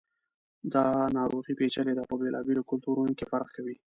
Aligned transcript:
دا 0.73 0.85
ناروغي 1.17 1.53
پیچلي 1.59 1.93
ده، 1.97 2.03
په 2.09 2.15
بېلابېلو 2.21 2.67
کلتورونو 2.69 3.13
کې 3.17 3.25
فرق 3.31 3.49
کوي. 3.57 3.75